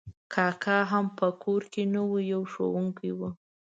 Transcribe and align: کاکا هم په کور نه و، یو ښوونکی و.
کاکا 0.33 0.77
هم 0.91 1.05
په 1.17 1.27
کور 1.43 1.61
نه 1.93 2.01
و، 2.09 2.11
یو 2.31 2.41
ښوونکی 2.51 3.09
و. 3.17 3.19